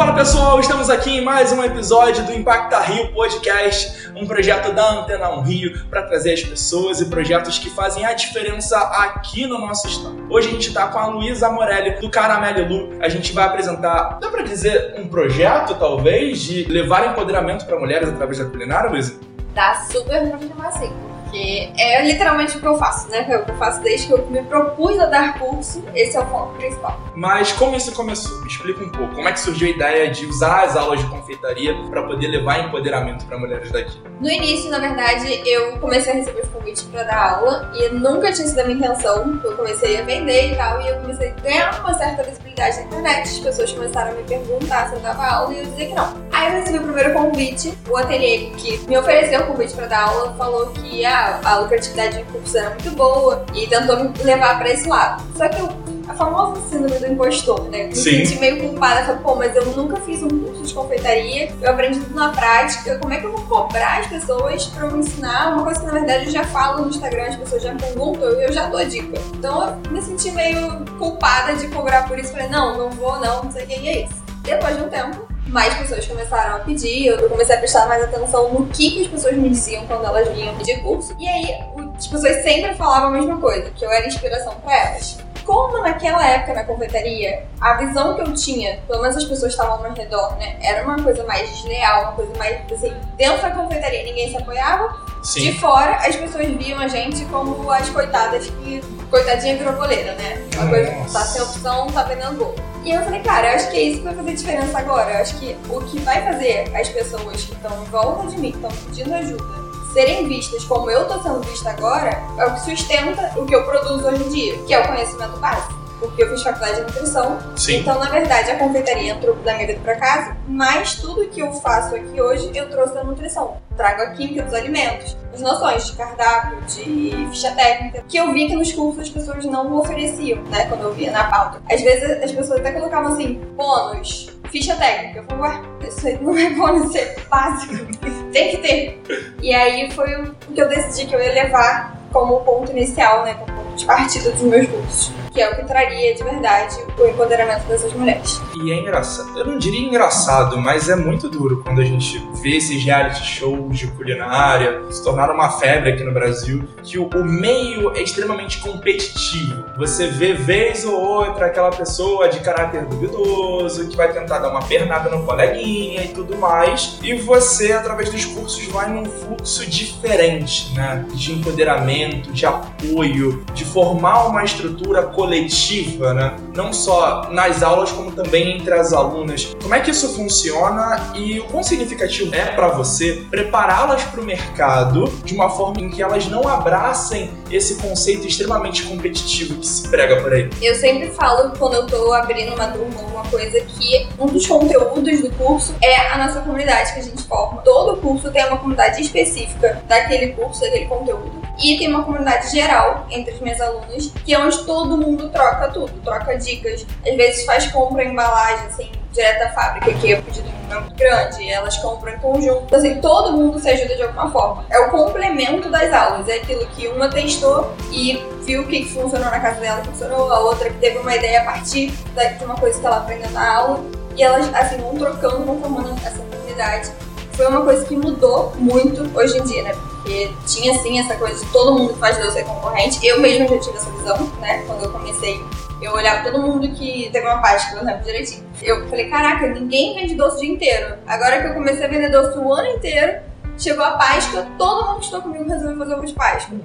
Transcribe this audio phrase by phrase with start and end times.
[0.00, 4.92] Fala pessoal, estamos aqui em mais um episódio do Impacta Rio Podcast, um projeto da
[4.92, 9.58] Antena 1 Rio para trazer as pessoas e projetos que fazem a diferença aqui no
[9.58, 10.26] nosso estado.
[10.30, 12.98] Hoje a gente está com a Luísa Morelli do Caramelo Lu.
[12.98, 18.08] A gente vai apresentar, dá para dizer, um projeto talvez de levar empoderamento para mulheres
[18.08, 19.20] através da culinária, Luísa?
[19.54, 23.24] Dá super pra chamar assim porque é literalmente o que eu faço, né?
[23.28, 26.20] É o que eu faço desde que eu me propus a dar curso, esse é
[26.20, 27.00] o foco principal.
[27.14, 28.40] Mas como isso começou?
[28.40, 29.14] Me explica um pouco.
[29.14, 32.58] Como é que surgiu a ideia de usar as aulas de confeitaria para poder levar
[32.58, 34.00] empoderamento para mulheres daqui?
[34.20, 38.32] No início, na verdade, eu comecei a receber os convites para dar aula e nunca
[38.32, 39.40] tinha sido a minha intenção.
[39.44, 42.82] Eu comecei a vender e tal, e eu comecei a ganhar uma certa visibilidade na
[42.84, 43.28] internet.
[43.28, 46.12] As pessoas começaram a me perguntar se eu dava aula e eu dizia que não.
[46.32, 50.08] Aí eu recebi o primeiro convite, o ateliê que me ofereceu o convite para dar
[50.08, 54.58] aula falou que ah, a lucratividade de curso era muito boa e tentou me levar
[54.58, 55.22] para esse lado.
[55.36, 55.68] Só que eu,
[56.08, 57.84] a famosa síndrome do impostor, né?
[57.84, 58.24] Me Sim.
[58.24, 62.00] senti meio culpada, falei, pô, mas eu nunca fiz um curso de confeitaria, eu aprendi
[62.00, 65.64] tudo na prática, como é que eu vou cobrar as pessoas para eu ensinar uma
[65.64, 68.66] coisa que na verdade eu já falo no Instagram, as pessoas já perguntam, eu já
[68.66, 69.20] dou dica.
[69.34, 73.44] Então eu me senti meio culpada de cobrar por isso, falei, não, não vou não,
[73.44, 74.20] não sei o que, e é isso.
[74.42, 78.52] Depois de um tempo, mais pessoas começaram a pedir, eu comecei a prestar mais atenção
[78.52, 81.14] no que, que as pessoas me diziam quando elas vinham pedir curso.
[81.18, 81.58] E aí,
[81.96, 85.18] as pessoas sempre falavam a mesma coisa, que eu era inspiração para elas.
[85.44, 89.74] Como naquela época na confeitaria, a visão que eu tinha, pelo menos as pessoas estavam
[89.74, 93.50] ao meu redor, né, era uma coisa mais desleal, uma coisa mais assim, dentro da
[93.50, 95.40] confeitaria ninguém se apoiava, Sim.
[95.40, 98.80] de fora as pessoas viam a gente como as coitadas que.
[99.10, 100.40] Coitadinha virou boleira, né?
[100.50, 102.69] Que tá sem opção, tá vendendo bolo.
[102.84, 105.12] E eu falei, cara, eu acho que é isso que vai fazer diferença agora.
[105.12, 108.52] Eu acho que o que vai fazer as pessoas que estão em volta de mim,
[108.52, 109.60] que estão pedindo ajuda,
[109.92, 113.64] serem vistas como eu tô sendo vista agora, é o que sustenta o que eu
[113.64, 115.78] produzo hoje em dia, que é o conhecimento básico.
[115.98, 117.80] Porque eu fiz faculdade de nutrição, Sim.
[117.80, 121.52] então na verdade a confeitaria entrou da minha vida pra casa, mas tudo que eu
[121.52, 123.58] faço aqui hoje eu trouxe da nutrição.
[123.80, 128.46] Trago a química dos alimentos, as noções de cardápio, de ficha técnica, que eu vi
[128.46, 131.62] que nos cursos as pessoas não ofereciam, né, quando eu via na pauta.
[131.72, 135.20] Às vezes as pessoas até colocavam assim, bônus, ficha técnica.
[135.20, 137.74] Eu falei, ué, isso aí não é bônus, isso é básico,
[138.30, 139.02] tem que ter.
[139.40, 143.32] E aí foi o que eu decidi que eu ia levar como ponto inicial, né,
[143.32, 147.66] como de partida dos meus cursos, que é o que traria de verdade o empoderamento
[147.66, 148.40] dessas mulheres.
[148.62, 149.38] E é engraçado.
[149.38, 153.78] Eu não diria engraçado, mas é muito duro quando a gente vê esses reality shows
[153.78, 158.58] de culinária se tornaram uma febre aqui no Brasil, que o, o meio é extremamente
[158.58, 159.64] competitivo.
[159.78, 164.62] Você vê vez ou outra aquela pessoa de caráter duvidoso que vai tentar dar uma
[164.62, 170.74] pernada no coleguinha e tudo mais, e você, através dos cursos, vai num fluxo diferente,
[170.74, 171.04] né?
[171.14, 176.36] De empoderamento, de apoio, de formar uma estrutura coletiva, né?
[176.54, 179.54] Não só nas aulas, como também entre as alunas.
[179.60, 184.24] Como é que isso funciona e o quão significativo é para você prepará-las para o
[184.24, 189.88] mercado de uma forma em que elas não abracem esse conceito extremamente competitivo que se
[189.88, 190.50] prega por aí?
[190.60, 195.20] Eu sempre falo, quando eu tô abrindo uma turma, uma coisa, que um dos conteúdos
[195.20, 197.62] do curso é a nossa comunidade que a gente forma.
[197.62, 201.39] Todo curso tem uma comunidade específica daquele curso, daquele conteúdo.
[201.60, 205.68] E tem uma comunidade geral entre as minhas alunas, que é onde todo mundo troca
[205.68, 206.86] tudo, troca dicas.
[207.06, 211.50] Às vezes faz compra em embalagem, assim, direto da fábrica, que é pedido muito grande,
[211.50, 212.64] elas compram em conjunto.
[212.66, 214.64] Então, assim, todo mundo se ajuda de alguma forma.
[214.70, 219.30] É o complemento das aulas, é aquilo que uma testou e viu o que funcionou
[219.30, 222.80] na casa dela, funcionou, a outra que teve uma ideia a partir de uma coisa
[222.80, 223.80] que ela aprendeu na aula,
[224.16, 226.90] e elas, assim, vão trocando, vão formando essa comunidade.
[227.32, 229.72] Foi uma coisa que mudou muito hoje em dia, né?
[230.02, 233.04] Porque tinha, assim, essa coisa de todo mundo faz doce é concorrente.
[233.06, 234.64] Eu mesma já tive essa visão, né?
[234.66, 235.40] Quando eu comecei
[235.80, 238.44] eu olhava todo mundo que teve uma Páscoa, eu lembro direitinho.
[238.62, 240.98] Eu falei, caraca, ninguém vende doce o dia inteiro.
[241.06, 243.22] Agora que eu comecei a vender doce o ano inteiro,
[243.56, 246.58] chegou a Páscoa, todo mundo que estou comigo resolveu fazer ovo de Páscoa.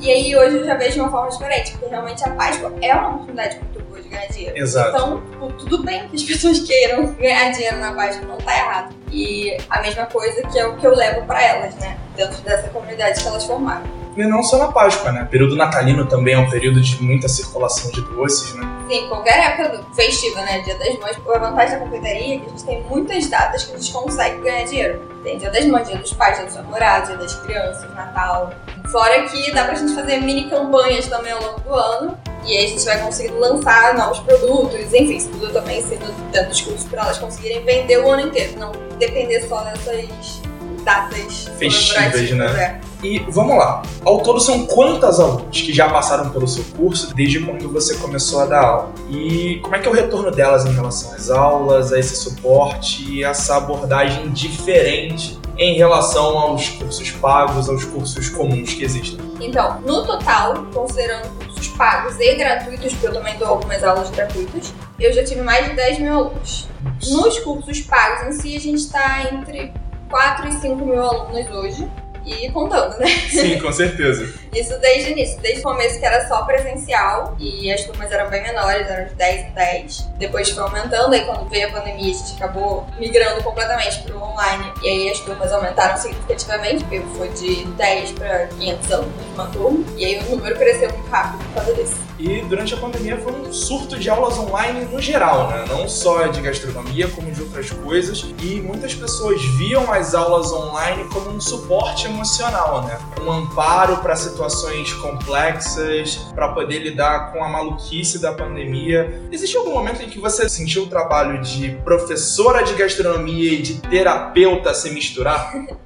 [0.00, 2.94] E aí hoje eu já vejo de uma forma diferente, porque realmente a Páscoa é
[2.94, 4.56] uma oportunidade muito boa de ganhar dinheiro.
[4.56, 4.96] Exato.
[4.96, 8.94] Então, tipo, tudo bem que as pessoas queiram ganhar dinheiro na Páscoa, não tá errado.
[9.12, 11.98] E a mesma coisa que é o que eu levo pra elas, né?
[12.18, 13.84] Dentro dessa comunidade que elas formaram.
[14.16, 15.22] E não só na Páscoa, né?
[15.22, 18.64] O período natalino também é um período de muita circulação de doces, né?
[18.90, 20.58] Sim, qualquer época festiva, né?
[20.62, 23.72] Dia das Mães, a vantagem da confeitaria é que a gente tem muitas datas que
[23.72, 25.00] a gente consegue ganhar dinheiro.
[25.22, 28.52] Tem Dia das Mães, Dia dos Pais, Dia dos Namorados, Dia das Crianças, Natal.
[28.90, 32.18] Fora que dá pra gente fazer mini campanhas também ao longo do ano.
[32.44, 36.48] E aí a gente vai conseguindo lançar novos produtos, enfim, isso tudo também sendo dentro
[36.48, 40.40] dos cursos pra elas conseguirem vender o ano inteiro, não depender só dessas
[40.84, 42.48] datas Festivas, né?
[42.50, 43.82] comemorativas, E vamos lá.
[44.04, 48.40] Ao todo são quantas alunos que já passaram pelo seu curso desde quando você começou
[48.40, 48.92] a dar aula?
[49.08, 53.04] E como é que é o retorno delas em relação às aulas, a esse suporte
[53.10, 59.18] e essa abordagem diferente em relação aos cursos pagos, aos cursos comuns que existem?
[59.40, 59.44] é.
[59.44, 64.72] Então, no total, considerando cursos pagos e gratuitos, porque eu também dou algumas aulas gratuitas,
[64.98, 66.66] eu já tive mais de 10 mil alunos.
[67.08, 69.72] Nos cursos pagos em si, a gente está entre
[70.08, 71.90] 4 e 5 mil alunos hoje.
[72.24, 73.06] E contando, né?
[73.30, 74.32] Sim, com certeza.
[74.54, 78.30] Isso desde o início, desde o começo que era só presencial e as turmas eram
[78.30, 80.08] bem menores, eram de 10 em 10.
[80.18, 84.22] Depois foi aumentando, aí quando veio a pandemia a gente acabou migrando completamente para o
[84.22, 89.46] online e aí as turmas aumentaram significativamente, porque foi de 10 para 500 alunos numa
[89.46, 92.08] turma e aí o número cresceu muito rápido por causa disso.
[92.18, 95.64] E durante a pandemia foi um surto de aulas online no geral, né?
[95.68, 98.24] Não só de gastronomia, como de outras coisas.
[98.42, 102.98] E muitas pessoas viam as aulas online como um suporte emocional, né?
[103.22, 109.22] Um amparo para situações complexas, para poder lidar com a maluquice da pandemia.
[109.30, 113.74] Existe algum momento em que você sentiu o trabalho de professora de gastronomia e de
[113.80, 115.52] terapeuta se misturar?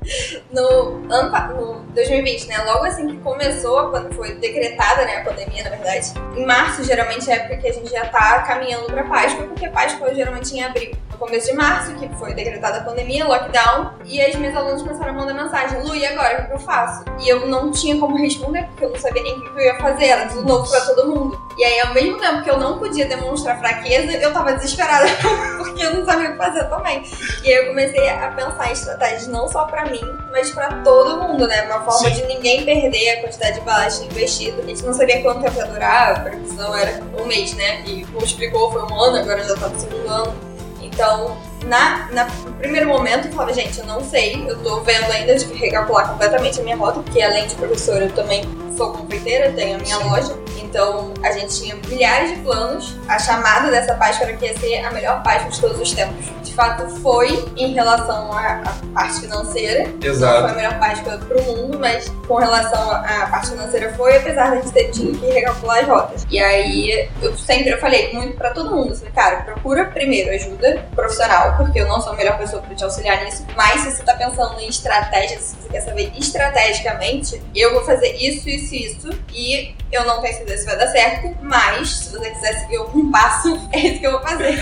[0.50, 2.58] No ano pa- no 2020, né?
[2.64, 7.30] Logo assim que começou, quando foi decretada né, a pandemia, na verdade, em março, geralmente
[7.30, 10.54] é a época que a gente já tá caminhando pra Páscoa, porque Páscoa é geralmente
[10.54, 10.92] em abril.
[11.22, 15.12] Começo de março, que foi decretada a pandemia, lockdown, e as minhas alunos começaram a
[15.12, 16.42] mandar mensagem: Lu, e agora?
[16.42, 17.04] O que eu faço?
[17.20, 19.78] E eu não tinha como responder, porque eu não sabia nem o que eu ia
[19.78, 21.40] fazer, era tudo novo pra todo mundo.
[21.56, 25.06] E aí, ao mesmo tempo que eu não podia demonstrar fraqueza, eu tava desesperada,
[25.58, 27.04] porque eu não sabia o que fazer também.
[27.44, 30.02] E aí eu comecei a pensar em estratégias não só pra mim,
[30.32, 31.62] mas pra todo mundo, né?
[31.66, 32.16] Uma forma Sim.
[32.16, 34.60] de ninguém perder a quantidade de balacha investida.
[34.60, 37.84] A gente não sabia quanto tempo ia durar, a previsão era um mês, né?
[37.86, 40.51] E multiplicou, foi um ano, agora já tá no segundo ano.
[40.92, 45.10] Então, na, na- no primeiro momento, eu falava, gente, eu não sei, eu tô vendo
[45.10, 48.42] ainda de recalcular completamente a minha rota, porque além de professora, eu também
[48.76, 50.08] sou confeiteira, tenho a minha Sim.
[50.08, 50.42] loja.
[50.62, 52.96] Então, a gente tinha milhares de planos.
[53.06, 56.24] A chamada dessa Páscoa era que ia ser a melhor Páscoa de todos os tempos.
[56.42, 59.84] De fato, foi em relação à, à parte financeira.
[59.88, 60.46] Não foi Exato.
[60.46, 64.60] a melhor Páscoa pro mundo, mas com relação à parte financeira foi, apesar de a
[64.62, 66.26] gente ter tido que recalcular as rotas.
[66.30, 70.86] E aí, eu sempre eu falei muito pra todo mundo, assim, cara, procura primeiro ajuda
[70.96, 74.02] profissional, porque eu não sou a melhor pessoa pra te auxiliar nisso, mas se você
[74.02, 78.87] tá pensando em estratégia, se você quer saber estrategicamente, eu vou fazer isso, isso e
[78.87, 82.76] isso, e eu não tenho certeza se vai dar certo, mas se você quiser seguir
[82.76, 84.58] algum passo, é isso que eu vou fazer.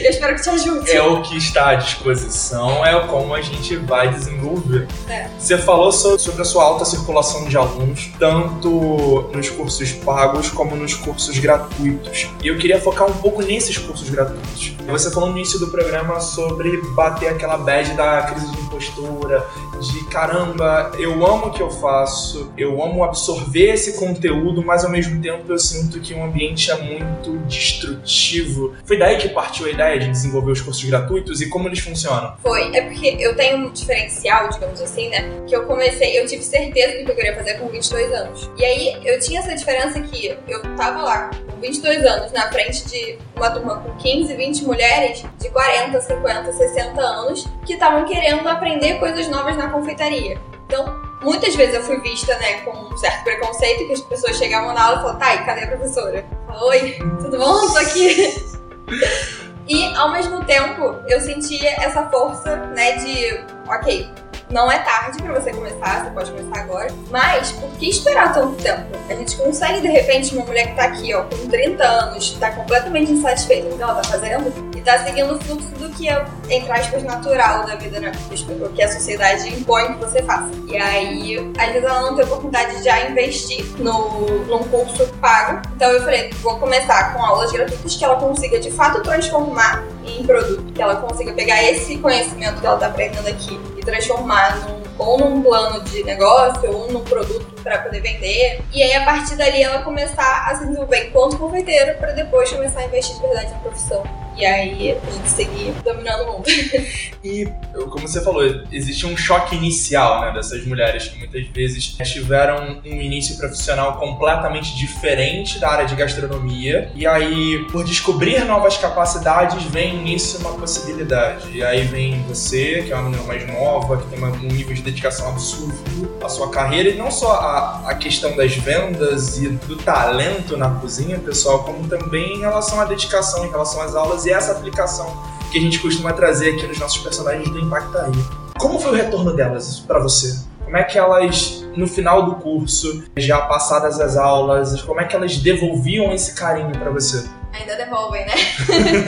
[0.00, 0.90] E eu espero que te ajude.
[0.90, 4.88] É o que está à disposição, é como a gente vai desenvolver.
[5.08, 5.28] É.
[5.38, 10.74] Você falou so- sobre a sua alta circulação de alunos, tanto nos cursos pagos como
[10.76, 12.28] nos cursos gratuitos.
[12.42, 14.74] E eu queria focar um pouco nesses cursos gratuitos.
[14.88, 19.46] Você falou no início do programa sobre bater aquela bad da crise de impostura,
[19.80, 24.90] de caramba, eu amo o que eu faço, eu amo absorver esse conteúdo, mas ao
[24.90, 28.74] mesmo tempo eu sinto que o ambiente é muito destrutivo.
[28.84, 32.34] Foi daí que partiu a ideia de desenvolver os cursos gratuitos e como eles funcionam?
[32.42, 32.74] Foi.
[32.74, 35.42] É porque eu tenho um diferencial, digamos assim, né?
[35.46, 38.50] Que eu comecei, eu tive certeza do que eu queria fazer com 22 anos.
[38.56, 41.30] E aí eu tinha essa diferença que eu tava lá
[41.60, 47.00] 22 anos na frente de uma turma com 15, 20 mulheres de 40, 50, 60
[47.00, 50.40] anos que estavam querendo aprender coisas novas na confeitaria.
[50.66, 54.72] Então, muitas vezes eu fui vista, né, com um certo preconceito que as pessoas chegavam
[54.72, 56.24] na aula e falavam, tá, cadê a professora?
[56.62, 57.72] Oi, tudo bom?
[57.72, 58.50] Tô aqui.
[59.70, 64.04] E ao mesmo tempo eu sentia essa força, né, de ok,
[64.50, 68.60] não é tarde pra você começar, você pode começar agora, mas por que esperar tanto
[68.62, 68.84] tempo?
[69.08, 72.50] A gente consegue de repente uma mulher que tá aqui, ó, com 30 anos, tá
[72.50, 76.08] completamente insatisfeita com o que ela tá fazendo e tá seguindo o fluxo do que
[76.08, 78.12] é, entre aspas, natural da vida, né?
[78.30, 80.50] O que a sociedade impõe que você faça.
[80.66, 85.62] E aí, às vezes ela não tem oportunidade de já investir no, num curso pago.
[85.76, 90.24] Então eu falei, vou começar com aulas gratuitas que ela consiga de fato transformar em
[90.24, 94.82] produto, que ela consiga pegar esse conhecimento que ela tá aprendendo aqui e transformar num,
[94.98, 98.62] ou num plano de negócio ou num produto para poder vender.
[98.72, 102.80] E aí a partir dali ela começar a se desenvolver enquanto confeiteira para depois começar
[102.80, 104.02] a investir de verdade na profissão.
[104.40, 106.44] E aí a gente seguir dominando o mundo.
[107.22, 107.46] E,
[107.90, 108.42] como você falou,
[108.72, 114.74] existe um choque inicial né, dessas mulheres que muitas vezes tiveram um início profissional completamente
[114.74, 116.90] diferente da área de gastronomia.
[116.94, 121.50] E aí, por descobrir novas capacidades, vem nisso uma possibilidade.
[121.52, 124.80] E aí vem você, que é uma menina mais nova, que tem um nível de
[124.80, 129.76] dedicação absurdo à sua carreira, e não só a, a questão das vendas e do
[129.76, 134.29] talento na cozinha, pessoal, como também em relação à dedicação, em relação às aulas e
[134.32, 135.14] essa aplicação
[135.50, 138.22] que a gente costuma trazer aqui nos nossos personagens do Impactaria.
[138.58, 140.38] Como foi o retorno delas para você?
[140.64, 145.16] Como é que elas, no final do curso, já passadas as aulas, como é que
[145.16, 147.28] elas devolviam esse carinho para você?
[147.52, 148.34] Ainda devolvem, né?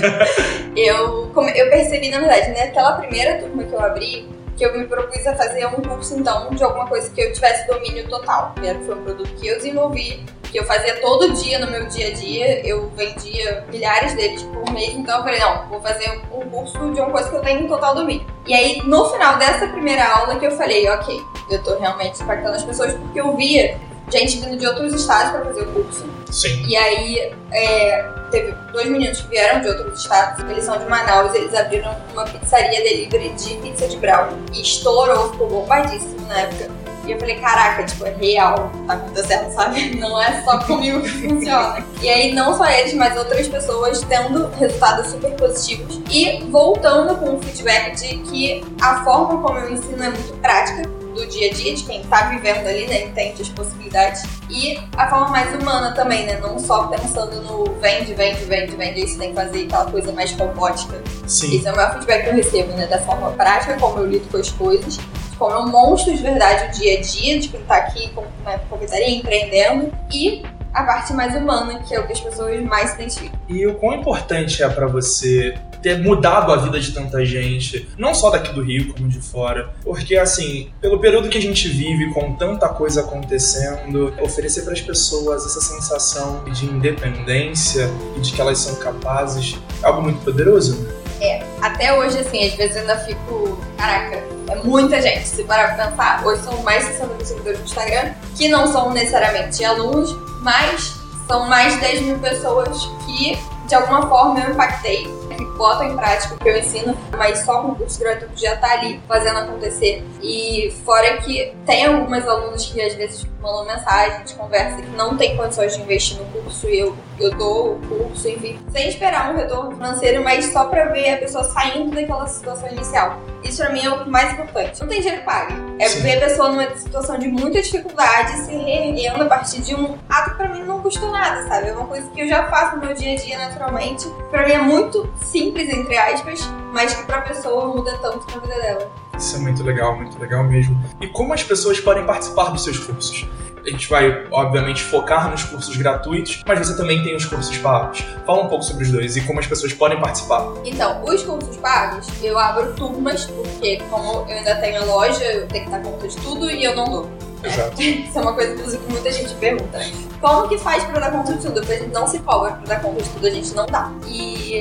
[0.76, 5.24] eu, eu percebi, na verdade, naquela primeira turma que eu abri, que eu me propus
[5.26, 8.50] a fazer um curso, então, de alguma coisa que eu tivesse domínio total.
[8.54, 12.08] Primeiro foi um produto que eu desenvolvi, que eu fazia todo dia no meu dia
[12.08, 16.42] a dia, eu vendia milhares deles por mês, então eu falei, não, vou fazer um
[16.50, 18.26] curso de uma coisa que eu tenho total domínio.
[18.46, 21.18] E aí, no final dessa primeira aula que eu falei, ok,
[21.50, 23.78] eu tô realmente impactando as pessoas, porque eu via
[24.10, 26.06] gente vindo de outros estados para fazer o curso.
[26.30, 26.66] Sim.
[26.66, 31.34] E aí, é, teve dois meninos que vieram de outros estados, eles são de Manaus,
[31.34, 34.36] eles abriram uma pizzaria delivery de pizza de brownie.
[34.52, 36.81] E estourou, ficou bombadíssimo na época.
[37.04, 39.96] E eu falei, caraca, tipo, é real, tá acontecendo, sabe?
[39.98, 41.84] Não é só comigo que funciona.
[42.00, 47.36] E aí, não só eles, mas outras pessoas tendo resultados super positivos e voltando com
[47.36, 50.82] o feedback de que a forma como eu ensino é muito prática
[51.14, 53.04] do dia a dia, de quem tá vivendo ali, né?
[53.04, 54.22] Entende as possibilidades.
[54.48, 56.38] E a forma mais humana também, né?
[56.40, 60.32] Não só pensando no vende, vende, vende, vende, isso tem que fazer aquela coisa mais
[60.32, 61.00] robótica.
[61.26, 61.56] Sim.
[61.56, 62.86] Esse é o maior feedback que eu recebo, né?
[62.86, 64.98] Da forma prática, como eu lido com as coisas,
[65.42, 68.60] como eu monstro de verdade o dia a dia, de quem tá aqui com né,
[68.70, 69.92] confeitaria, empreendendo.
[70.12, 73.38] E a parte mais humana, que é o que as pessoas mais se identificam.
[73.48, 78.14] E o quão importante é para você ter mudado a vida de tanta gente, não
[78.14, 79.70] só daqui do Rio, como de fora.
[79.82, 84.80] Porque, assim, pelo período que a gente vive, com tanta coisa acontecendo, oferecer para as
[84.80, 90.80] pessoas essa sensação de independência e de que elas são capazes é algo muito poderoso,
[90.80, 91.02] né?
[91.20, 95.26] É, até hoje, assim, às vezes eu ainda fico, caraca, é muita gente.
[95.28, 98.66] Se parar pra pensar, hoje são mais de 60 mil seguidores no Instagram, que não
[98.66, 100.94] são necessariamente alunos, mas
[101.26, 105.96] são mais de 10 mil pessoas que, de alguma forma, eu impactei que botam em
[105.96, 109.38] prática o que eu ensino, mas só com o curso gratuito já tá ali fazendo
[109.38, 110.04] acontecer.
[110.22, 114.88] E fora que tem algumas alunas que às vezes mandam mensagem, a gente conversa que
[114.90, 118.88] não tem condições de investir no curso e eu, eu dou o curso, enfim, sem
[118.88, 123.20] esperar um retorno financeiro, mas só pra ver a pessoa saindo daquela situação inicial.
[123.42, 124.80] Isso pra mim é o mais importante.
[124.80, 125.54] Não tem dinheiro que pague.
[125.78, 126.00] É Sim.
[126.00, 130.30] ver a pessoa numa situação de muita dificuldade se reerguendo a partir de um ato
[130.30, 131.68] que pra mim não custou nada, sabe?
[131.68, 134.08] É uma coisa que eu já faço no meu dia a dia naturalmente.
[134.30, 136.40] Pra mim é muito simples, entre aspas,
[136.72, 139.01] mas que pra pessoa muda tanto na vida dela.
[139.22, 140.76] Isso é muito legal, muito legal mesmo.
[141.00, 143.24] E como as pessoas podem participar dos seus cursos?
[143.64, 148.04] A gente vai, obviamente, focar nos cursos gratuitos, mas você também tem os cursos pagos.
[148.26, 150.44] Fala um pouco sobre os dois e como as pessoas podem participar.
[150.64, 155.46] Então, os cursos pagos, eu abro turmas, porque como eu ainda tenho a loja, eu
[155.46, 157.31] tenho que dar conta de tudo e eu não dou.
[157.42, 157.82] Exato.
[157.82, 159.78] Isso é uma coisa, inclusive, que muita gente pergunta.
[160.20, 161.54] Como que faz pra dar conta de tudo?
[161.54, 163.90] Porque a gente não se cobra pra dar conta de tudo, a gente não dá.
[164.06, 164.60] E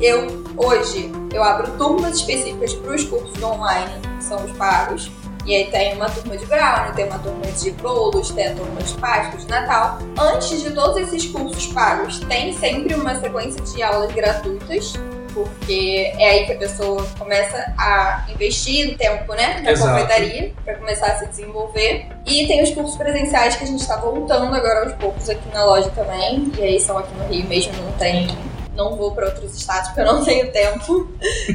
[0.00, 5.10] eu, hoje, eu abro turmas específicas pros cursos online, que são os pagos.
[5.44, 8.80] E aí tem uma turma de brownie, tem uma turma de bolos, tem a turma
[8.80, 9.98] de Páscoa, de Natal.
[10.18, 14.94] Antes de todos esses cursos pagos, tem sempre uma sequência de aulas gratuitas
[15.32, 19.90] porque é aí que a pessoa começa a investir tempo, né, na Exato.
[19.90, 22.06] confeitaria, para começar a se desenvolver.
[22.26, 25.64] E tem os cursos presenciais que a gente está voltando agora aos poucos aqui na
[25.64, 28.28] loja também, e aí são aqui no Rio mesmo, não tem
[28.74, 31.08] não vou para outros estados porque eu não tenho tempo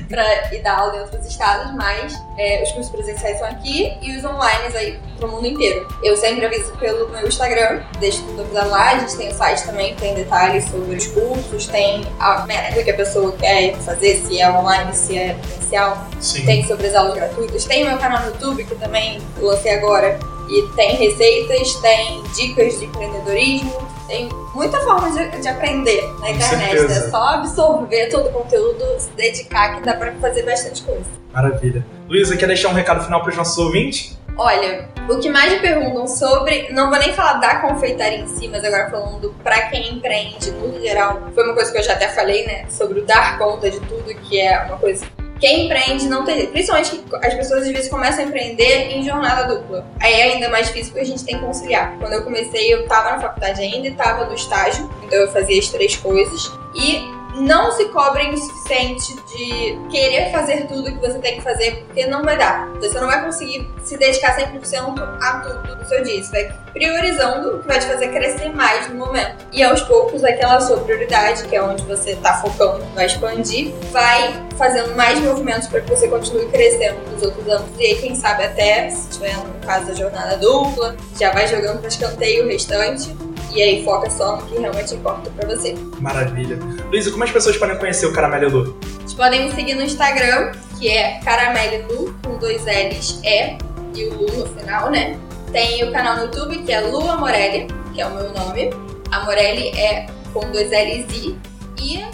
[0.07, 4.17] para ir dar aula em outros estados, mas é, os cursos presenciais são aqui e
[4.17, 5.87] os online aí pro mundo inteiro.
[6.03, 9.65] Eu sempre aviso pelo meu Instagram, deixo tudo avisado lá, a gente tem o site
[9.65, 14.39] também, tem detalhes sobre os cursos, tem a meta que a pessoa quer fazer, se
[14.39, 16.45] é online, se é presencial, Sim.
[16.45, 20.19] tem sobre as aulas gratuitas, tem o meu canal no YouTube que também lancei agora
[20.49, 26.85] e tem receitas, tem dicas de empreendedorismo, tem muita forma de, de aprender na internet.
[26.85, 31.05] É só absorver todo o conteúdo, se dedicar, que dá pra fazer bastante coisa.
[31.33, 31.85] Maravilha.
[32.09, 34.17] Luísa, quer deixar um recado final para os nossos ouvintes?
[34.37, 38.47] Olha, o que mais me perguntam sobre, não vou nem falar da confeitaria em si,
[38.47, 42.07] mas agora falando pra quem empreende no geral, foi uma coisa que eu já até
[42.07, 42.65] falei, né?
[42.69, 45.05] Sobre o dar conta de tudo, que é uma coisa
[45.39, 46.47] quem empreende não tem.
[46.47, 49.85] Principalmente as pessoas às vezes começam a empreender em jornada dupla.
[49.99, 51.97] Aí é ainda mais difícil porque a gente tem que conciliar.
[51.99, 55.59] Quando eu comecei, eu tava na faculdade ainda e tava no estágio, então eu fazia
[55.59, 56.51] as três coisas.
[56.75, 61.83] E não se cobrem o suficiente de querer fazer tudo que você tem que fazer,
[61.85, 62.67] porque não vai dar.
[62.79, 66.23] Você não vai conseguir se dedicar 100% a tudo no seu dia.
[66.23, 69.45] Você vai priorizando o que vai te fazer crescer mais no momento.
[69.51, 74.47] E aos poucos, aquela sua prioridade, que é onde você está focando, vai expandir, vai
[74.57, 77.69] fazendo mais movimentos para que você continue crescendo nos outros anos.
[77.77, 81.79] E aí, quem sabe até, se tiver no caso da jornada dupla, já vai jogando
[81.79, 83.15] para escanteio o restante
[83.57, 85.75] e aí foca só no que realmente importa pra você.
[85.99, 86.59] Maravilha.
[86.91, 88.77] Luísa, como as pessoas podem conhecer o Caramelo Lu?
[88.99, 93.57] Eles podem me seguir no Instagram, que é Caramele Lu, com dois L's E
[93.95, 95.17] e o Lu no final, né?
[95.51, 98.69] Tem o canal no YouTube, que é Lu Amorelli, que é o meu nome.
[99.11, 101.35] Amorelli é com dois L's I.
[101.81, 102.05] E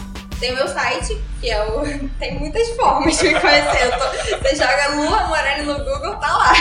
[0.44, 1.84] tem o meu site, que é o.
[2.20, 3.92] Tem muitas formas de me conhecer.
[3.98, 4.40] Tô...
[4.40, 6.54] Você joga Lu Amorelli no Google, tá lá.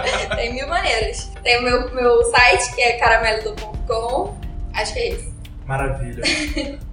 [0.00, 1.32] tem, tem mil maneiras.
[1.42, 4.38] Tem o meu, meu site, que é caramelo.com.
[4.74, 5.34] Acho que é isso.
[5.66, 6.22] Maravilha.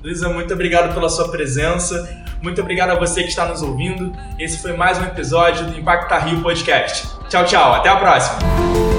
[0.03, 2.25] Luísa, muito obrigado pela sua presença.
[2.41, 4.12] Muito obrigado a você que está nos ouvindo.
[4.39, 7.08] Esse foi mais um episódio do Impacta Rio Podcast.
[7.29, 7.74] Tchau, tchau.
[7.74, 8.90] Até a próxima.